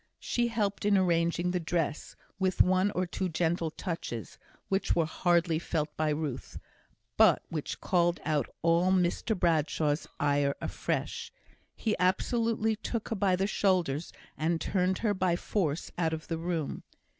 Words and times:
She 0.17 0.47
helped 0.47 0.83
in 0.83 0.97
arranging 0.97 1.51
the 1.51 1.59
dress, 1.59 2.15
with 2.39 2.63
one 2.63 2.89
or 2.95 3.05
two 3.05 3.29
gentle 3.29 3.69
touches, 3.69 4.39
which 4.67 4.95
were 4.95 5.05
hardly 5.05 5.59
felt 5.59 5.95
by 5.95 6.09
Ruth, 6.09 6.57
but 7.17 7.43
which 7.49 7.79
called 7.81 8.19
out 8.25 8.47
all 8.63 8.91
Mr 8.91 9.37
Bradshaw's 9.39 10.07
ire 10.19 10.55
afresh; 10.59 11.31
he 11.75 11.95
absolutely 11.99 12.75
took 12.75 13.09
her 13.09 13.15
by 13.15 13.35
the 13.35 13.45
shoulders 13.45 14.11
and 14.39 14.59
turned 14.59 14.97
her 15.05 15.13
by 15.13 15.35
force 15.35 15.91
out 15.99 16.13
of 16.13 16.29
the 16.29 16.39
room. 16.39 16.81